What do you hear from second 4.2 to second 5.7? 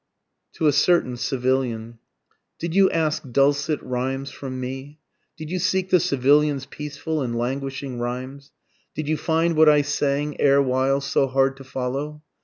from me? Did you